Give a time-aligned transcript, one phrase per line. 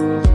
[0.00, 0.26] What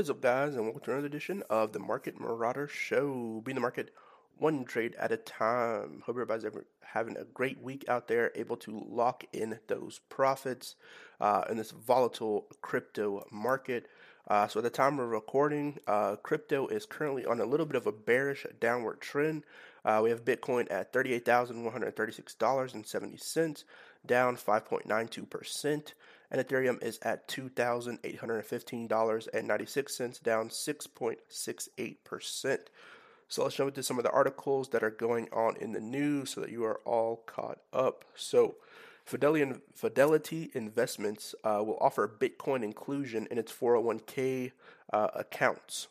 [0.00, 3.42] is up, guys, and welcome to another edition of the Market Marauder Show.
[3.44, 3.94] Be in the market
[4.38, 6.02] one trade at a time.
[6.04, 10.74] Hope everybody's ever having a great week out there, able to lock in those profits
[11.20, 13.86] uh, in this volatile crypto market.
[14.26, 17.76] Uh, so at the time of recording, uh, crypto is currently on a little bit
[17.76, 19.44] of a bearish downward trend.
[19.84, 23.64] Uh, we have Bitcoin at $38,136.70,
[24.06, 25.92] down 5.92%,
[26.30, 32.58] and Ethereum is at $2,815.96, down 6.68%.
[33.28, 36.30] So let's jump into some of the articles that are going on in the news
[36.30, 38.04] so that you are all caught up.
[38.14, 38.56] So,
[39.04, 44.52] Fidelity, Investments uh, will offer Bitcoin inclusion in its 401k
[44.92, 45.88] uh, accounts.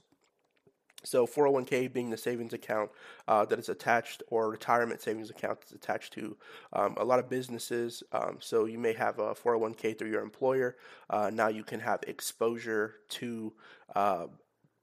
[1.03, 2.89] So 401k being the savings account
[3.27, 6.37] uh, that is attached, or retirement savings account that's attached to
[6.73, 8.03] um, a lot of businesses.
[8.11, 10.77] Um, so you may have a 401k through your employer.
[11.09, 13.53] Uh, now you can have exposure to
[13.95, 14.27] uh,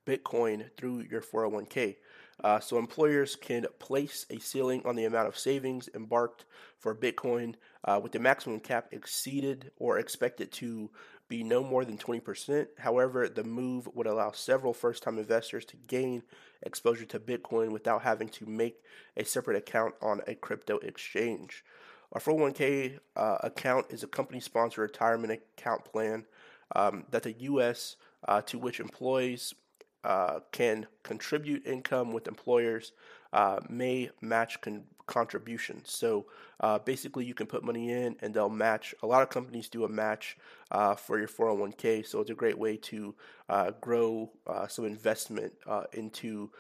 [0.07, 1.97] Bitcoin through your 401k.
[2.43, 6.47] Uh, so employers can place a ceiling on the amount of savings embarked
[6.79, 10.91] for Bitcoin uh, with the maximum cap exceeded or expected to
[11.31, 12.67] be no more than 20%.
[12.79, 16.25] However, the move would allow several first time investors to gain
[16.63, 18.83] exposure to Bitcoin without having to make
[19.17, 21.65] a separate account on a crypto exchange.
[22.13, 26.27] Our 401k uh, account is a company sponsored retirement account plan
[26.75, 27.97] um, that the U.S.
[28.27, 29.55] Uh, to which employees
[30.03, 32.93] uh, can contribute income with employers
[33.33, 35.91] uh, may match con- contributions.
[35.91, 36.27] So
[36.61, 38.95] uh, basically, you can put money in and they'll match.
[39.03, 40.39] A lot of companies do a match
[40.71, 43.15] uh, for your 401k, so it's a great way to
[43.49, 45.53] uh, grow uh, some investment
[45.93, 46.51] into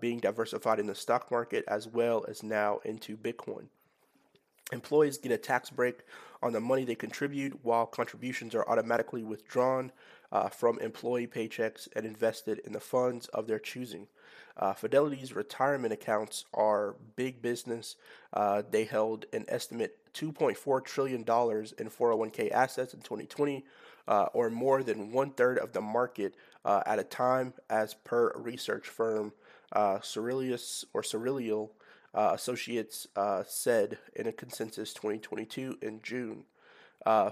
[0.00, 3.66] being diversified in the stock market as well as now into Bitcoin.
[4.72, 6.00] Employees get a tax break
[6.42, 9.90] on the money they contribute while contributions are automatically withdrawn
[10.34, 14.08] uh, from employee paychecks and invested in the funds of their choosing.
[14.56, 17.96] Uh, Fidelity's retirement accounts are big business.
[18.32, 23.64] Uh, they held an estimate $2.4 trillion in 401k assets in 2020,
[24.06, 26.34] uh, or more than one third of the market
[26.64, 29.32] uh, at a time, as per research firm
[29.72, 31.70] uh, or Cerullial
[32.14, 36.44] uh, Associates uh, said in a consensus 2022 in June.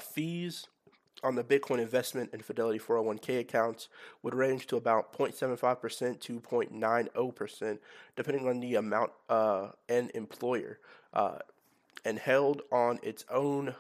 [0.01, 0.67] Fees
[1.23, 3.89] on the Bitcoin investment and Fidelity 401k accounts
[4.23, 7.79] would range to about 0.75% to 0.90%,
[8.17, 10.79] depending on the amount uh, and employer,
[11.15, 11.39] uh,
[12.05, 13.75] and held on its own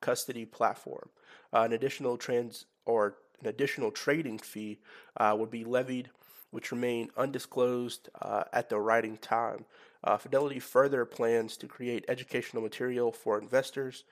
[0.00, 1.08] custody platform.
[1.52, 4.78] Uh, an additional trans or an additional trading fee
[5.16, 6.10] uh, would be levied,
[6.50, 9.64] which remain undisclosed uh, at the writing time.
[10.02, 14.04] Uh, Fidelity further plans to create educational material for investors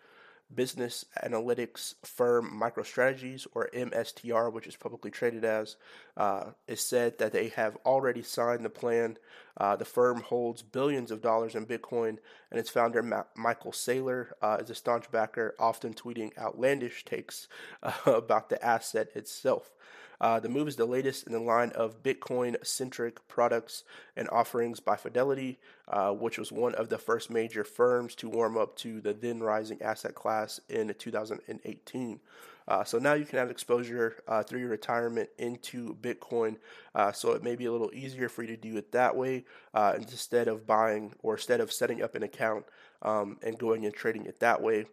[0.54, 5.76] business analytics firm MicroStrategies, or MSTR, which is publicly traded as,
[6.16, 9.18] uh, is said that they have already signed the plan.
[9.56, 12.18] Uh, the firm holds billions of dollars in Bitcoin,
[12.50, 17.48] and its founder, Ma- Michael Saylor, uh, is a staunch backer, often tweeting outlandish takes
[18.06, 19.72] about the asset itself.
[20.20, 23.84] Uh, the move is the latest in the line of Bitcoin centric products
[24.16, 25.58] and offerings by Fidelity,
[25.88, 29.40] uh, which was one of the first major firms to warm up to the then
[29.40, 32.20] rising asset class in 2018.
[32.68, 36.56] Uh, so now you can have exposure uh, through your retirement into Bitcoin.
[36.94, 39.44] Uh, so it may be a little easier for you to do it that way
[39.72, 42.66] uh, instead of buying or instead of setting up an account
[43.00, 44.84] um, and going and trading it that way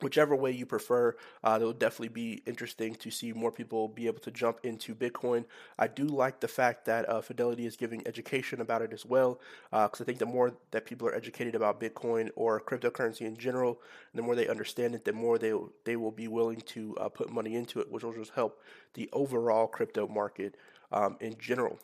[0.00, 4.20] whichever way you prefer, uh, it'll definitely be interesting to see more people be able
[4.20, 5.44] to jump into Bitcoin.
[5.78, 9.40] I do like the fact that uh, Fidelity is giving education about it as well,
[9.70, 13.36] because uh, I think the more that people are educated about Bitcoin or cryptocurrency in
[13.36, 13.80] general,
[14.14, 15.52] the more they understand it, the more they
[15.84, 18.60] they will be willing to uh, put money into it, which will just help
[18.94, 20.56] the overall crypto market
[20.92, 21.78] um, in general.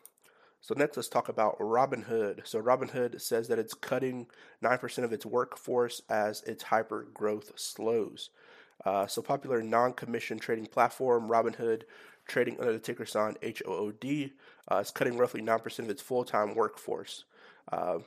[0.64, 2.46] So next, let's talk about Robinhood.
[2.46, 4.28] So Robinhood says that it's cutting
[4.62, 8.30] 9% of its workforce as its hyper growth slows.
[8.82, 11.82] Uh, so popular non-commission trading platform Robinhood,
[12.26, 14.30] trading under the ticker sign HOOD,
[14.72, 17.24] uh, is cutting roughly 9% of its full-time workforce.
[17.70, 17.98] Uh,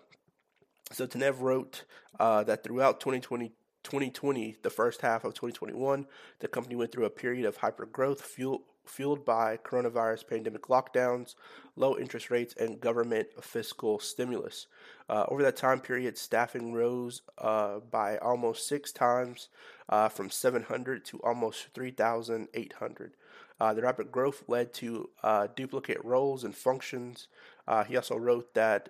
[0.91, 1.83] so Tenev wrote
[2.19, 3.49] uh, that throughout 2020,
[3.83, 6.07] 2020, the first half of 2021,
[6.39, 11.35] the company went through a period of hyper growth fueled fueled by coronavirus pandemic lockdowns,
[11.75, 14.67] low interest rates, and government fiscal stimulus.
[15.09, 19.49] Uh, over that time period, staffing rose uh, by almost six times,
[19.89, 23.11] uh, from 700 to almost 3,800.
[23.59, 27.27] Uh, the rapid growth led to uh, duplicate roles and functions.
[27.67, 28.89] Uh, he also wrote that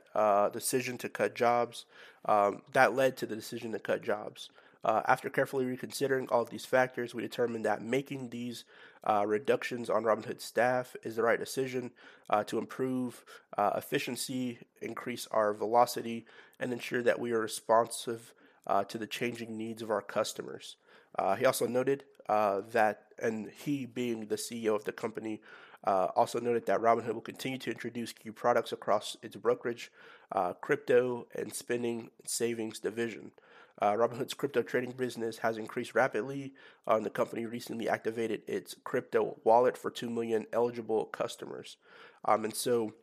[0.52, 1.86] decision to cut jobs
[2.26, 4.50] um, that led to the decision to cut jobs.
[4.84, 8.64] Uh, after carefully reconsidering all of these factors, we determined that making these
[9.04, 11.92] uh, reductions on Robinhood staff is the right decision
[12.30, 13.24] uh, to improve
[13.58, 16.26] uh, efficiency, increase our velocity,
[16.60, 18.34] and ensure that we are responsive
[18.66, 20.76] uh, to the changing needs of our customers.
[21.18, 25.42] Uh, he also noted that, and he being the CEO of the company,
[25.86, 29.90] also noted that Robinhood will continue to introduce key products across its brokerage,
[30.60, 33.32] crypto, and spending savings division.
[33.82, 36.54] Uh, Robinhood's crypto trading business has increased rapidly,
[36.88, 41.78] uh, and the company recently activated its crypto wallet for 2 million eligible customers.
[42.26, 42.94] Um, and so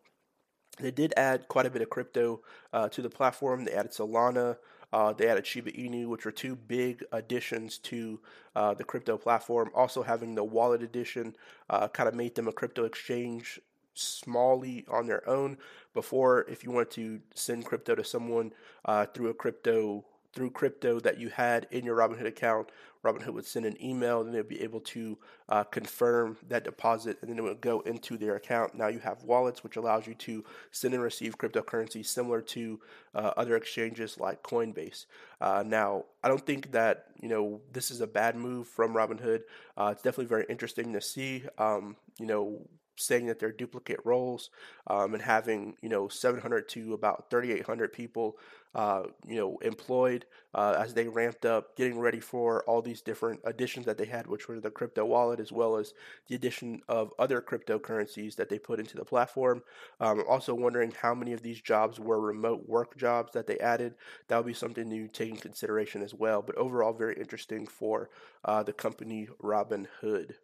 [0.81, 2.43] they did add quite a bit of crypto
[2.73, 3.65] uh, to the platform.
[3.65, 4.57] They added Solana,
[4.95, 8.21] uh, they added Shiba Inu, which were two big additions to
[8.55, 9.71] uh, the crypto platform.
[9.75, 11.35] Also, having the wallet edition
[11.69, 13.61] uh, kind of made them a crypto exchange
[13.97, 15.59] smallly on their own.
[15.95, 18.53] Before, if you wanted to send crypto to someone
[18.85, 20.05] uh, through a crypto
[20.35, 22.71] through crypto that you had in your Robinhood account.
[23.05, 27.31] Robinhood would send an email, and they'd be able to uh, confirm that deposit, and
[27.31, 28.75] then it would go into their account.
[28.75, 32.81] Now you have wallets, which allows you to send and receive cryptocurrency similar to
[33.15, 35.05] uh, other exchanges like Coinbase.
[35.41, 39.43] Uh, now, I don't think that you know this is a bad move from Robinhood.
[39.77, 41.45] Uh, it's definitely very interesting to see.
[41.59, 42.61] Um, you know
[42.97, 44.51] saying that they're duplicate roles
[44.87, 48.37] um, and having you know 700 to about 3,800 people
[48.75, 50.25] uh, you know employed
[50.55, 54.27] uh, as they ramped up, getting ready for all these different additions that they had,
[54.27, 55.95] which were the crypto wallet as well as
[56.29, 59.63] the addition of other cryptocurrencies that they put into the platform.
[60.01, 63.95] Um, also wondering how many of these jobs were remote work jobs that they added.
[64.29, 66.43] That would be something to take consideration as well.
[66.43, 68.11] But overall, very interesting for
[68.45, 70.35] uh, the company Robinhood.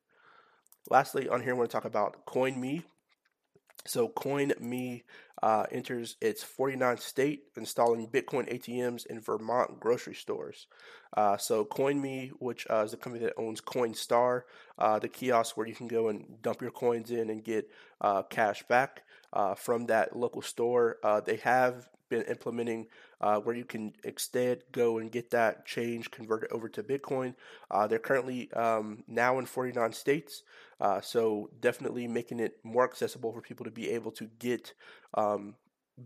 [0.90, 2.82] Lastly, on here, I want to talk about CoinMe.
[3.86, 5.04] So CoinMe
[5.42, 10.66] uh, enters its 49th state, installing Bitcoin ATMs in Vermont grocery stores.
[11.16, 14.42] Uh, so CoinMe, which uh, is the company that owns Coinstar,
[14.78, 17.70] uh, the kiosk where you can go and dump your coins in and get
[18.00, 22.86] uh, cash back uh, from that local store, they have been implementing
[23.20, 27.34] uh, where you can instead go and get that change converted over to Bitcoin.
[27.70, 30.42] Uh, they're currently um, now in 49 states,
[30.80, 34.74] uh, so definitely making it more accessible for people to be able to get
[35.14, 35.54] um,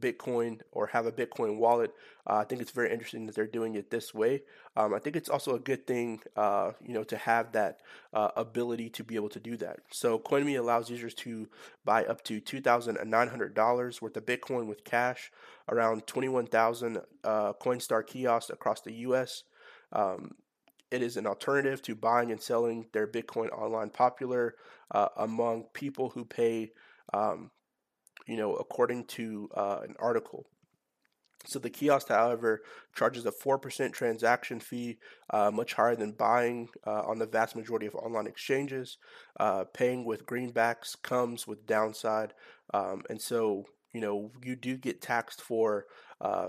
[0.00, 1.92] Bitcoin or have a Bitcoin wallet.
[2.26, 4.42] Uh, I think it's very interesting that they're doing it this way.
[4.76, 7.80] Um, I think it's also a good thing, uh, you know, to have that
[8.12, 9.80] uh, ability to be able to do that.
[9.90, 11.48] So CoinMe allows users to
[11.84, 15.30] buy up to two thousand nine hundred dollars worth of Bitcoin with cash,
[15.68, 19.44] around twenty one thousand uh, Coinstar kiosks across the U.S.
[19.92, 20.32] Um,
[20.90, 24.54] it is an alternative to buying and selling their Bitcoin online, popular
[24.92, 26.70] uh, among people who pay
[27.12, 27.50] um,
[28.26, 30.46] you know, according to uh, an article.
[31.46, 32.62] So the kiosk, however,
[32.96, 34.98] charges a 4% transaction fee,
[35.30, 38.96] uh, much higher than buying uh, on the vast majority of online exchanges.
[39.38, 42.32] Uh, paying with greenbacks comes with downside.
[42.72, 45.84] Um, and so, you know, you do get taxed for
[46.20, 46.48] uh,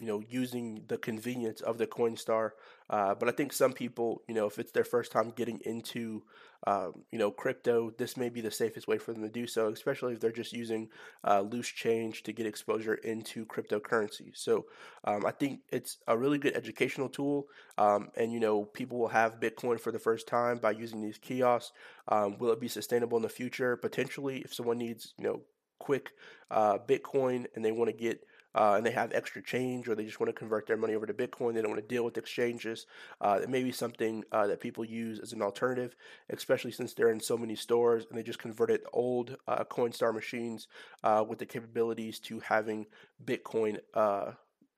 [0.00, 2.50] you know, using the convenience of the Coinstar.
[2.88, 6.22] Uh, but I think some people, you know, if it's their first time getting into,
[6.66, 9.68] um, you know, crypto, this may be the safest way for them to do so,
[9.68, 10.88] especially if they're just using
[11.24, 14.36] uh, loose change to get exposure into cryptocurrency.
[14.36, 14.66] So
[15.04, 17.46] um, I think it's a really good educational tool.
[17.78, 21.18] Um, and, you know, people will have Bitcoin for the first time by using these
[21.18, 21.72] kiosks.
[22.08, 23.76] Um, will it be sustainable in the future?
[23.76, 25.42] Potentially, if someone needs, you know,
[25.78, 26.10] quick
[26.50, 30.04] uh, Bitcoin and they want to get uh, and they have extra change or they
[30.04, 32.18] just want to convert their money over to Bitcoin, they don't want to deal with
[32.18, 32.86] exchanges.
[33.20, 35.94] Uh, it may be something uh, that people use as an alternative,
[36.30, 40.68] especially since they're in so many stores and they just converted old uh, Coinstar machines
[41.04, 42.86] uh, with the capabilities to having
[43.24, 44.32] Bitcoin uh,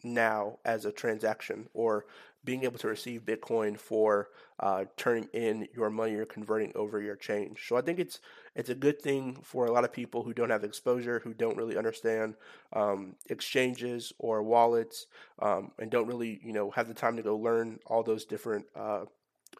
[0.05, 2.07] now as a transaction or
[2.45, 4.31] being able to receive Bitcoin for
[4.61, 7.67] uh, turning in your money or converting over your change.
[7.69, 8.21] So I think it's
[8.55, 11.57] it's a good thing for a lot of people who don't have exposure, who don't
[11.57, 12.35] really understand
[12.73, 15.07] um, exchanges or wallets,
[15.41, 18.67] um, and don't really you know have the time to go learn all those different
[18.77, 19.05] uh,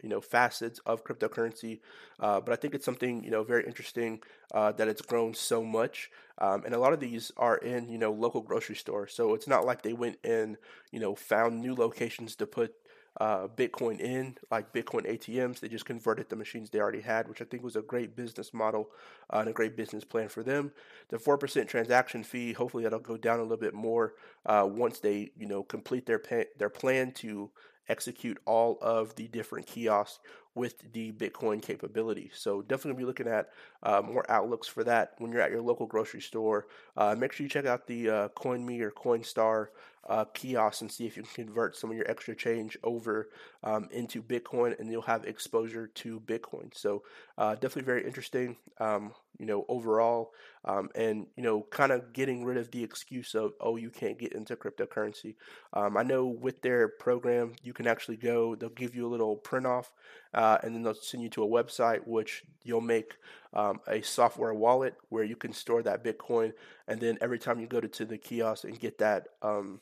[0.03, 1.81] you know facets of cryptocurrency.
[2.21, 4.21] Uh, but I think it's something you know very interesting
[4.55, 7.99] uh, that it's grown so much, um, and a lot of these are in you
[7.99, 9.13] know local grocery stores.
[9.15, 10.57] So it's not like they went and
[10.91, 12.75] you know found new locations to put
[13.21, 15.61] uh, Bitcoin in, like Bitcoin ATMs.
[15.61, 18.55] They just converted the machines they already had, which I think was a great business
[18.55, 18.89] model
[19.33, 20.73] uh, and a great business plan for them.
[21.09, 24.15] The four percent transaction fee, hopefully that'll go down a little bit more
[24.47, 27.51] uh, once they, you know, complete their pay- their plan to
[27.89, 30.19] execute all of the different kiosks
[30.55, 32.31] with the Bitcoin capability.
[32.35, 33.49] So definitely be looking at
[33.83, 36.67] uh, more outlooks for that when you're at your local grocery store.
[36.97, 39.69] Uh, make sure you check out the uh, CoinMe or Coinstar
[40.09, 43.31] uh, kiosk and see if you can convert some of your extra change over
[43.63, 46.75] um, into Bitcoin, and you'll have exposure to Bitcoin.
[46.75, 47.03] So
[47.39, 48.57] uh, definitely very interesting.
[48.79, 50.33] Um, you know, overall,
[50.65, 54.19] um, and you know, kind of getting rid of the excuse of oh, you can't
[54.19, 55.37] get into cryptocurrency.
[55.73, 58.55] Um, I know with their program, you can actually go.
[58.55, 59.93] They'll give you a little print off,
[60.35, 63.15] uh, and then they'll send you to a website which you'll make
[63.55, 66.53] um, a software wallet where you can store that Bitcoin,
[66.87, 69.81] and then every time you go to, to the kiosk and get that um,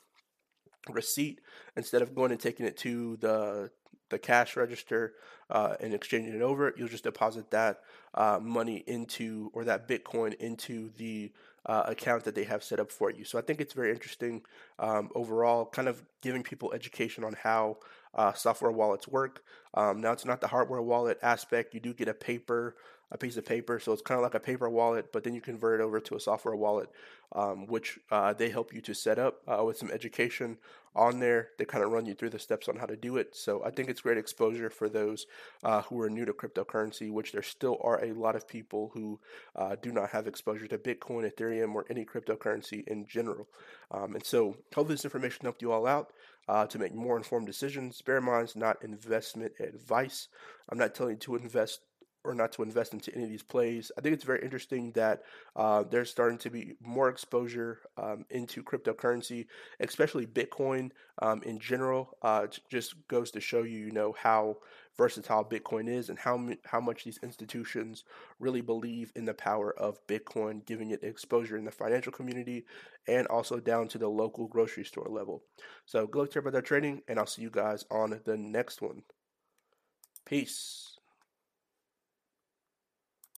[0.89, 1.41] receipt
[1.77, 3.71] instead of going and taking it to the
[4.11, 5.15] the cash register
[5.51, 7.81] uh, and exchanging it over, you'll just deposit that
[8.15, 11.33] uh, money into or that Bitcoin into the
[11.67, 13.25] uh, account that they have set up for you.
[13.25, 14.43] So I think it's very interesting
[14.79, 17.79] um, overall, kind of giving people education on how
[18.15, 19.45] uh, software wallets work.
[19.75, 21.75] Um, now it's not the hardware wallet aspect.
[21.75, 22.77] You do get a paper
[23.11, 23.79] a piece of paper.
[23.81, 26.17] So it's kind of like a paper wallet, but then you convert it over to
[26.17, 26.91] a software wallet,
[27.33, 30.59] um, which uh, they help you to set up uh, with some education
[30.95, 31.49] on there.
[31.59, 33.35] They kind of run you through the steps on how to do it.
[33.37, 35.27] So I think it's great exposure for those
[35.65, 39.21] uh, who are new to cryptocurrency, which there still are a lot of people who
[39.57, 43.49] uh, do not have exposure to Bitcoin, Ethereum, or any cryptocurrency in general.
[43.91, 46.13] Um, and so hopefully this information helped you all out.
[46.49, 48.03] Uh, to make more informed decisions.
[48.03, 50.27] Bear in mind, it's not investment advice.
[50.69, 51.81] I'm not telling you to invest
[52.25, 53.91] or not to invest into any of these plays.
[53.97, 55.23] I think it's very interesting that
[55.57, 59.47] uh, there's starting to be more exposure um, into cryptocurrency,
[59.81, 60.91] especially Bitcoin
[61.23, 62.17] um, in general.
[62.23, 64.59] Uh, just goes to show you, you know, how
[64.99, 68.05] versatile Bitcoin is and how how much these institutions
[68.39, 72.67] really believe in the power of Bitcoin, giving it exposure in the financial community
[73.09, 75.43] and also down to the local grocery store level.
[75.87, 79.03] So good luck to everybody trading, and I'll see you guys on the next one.
[80.27, 81.00] Peace.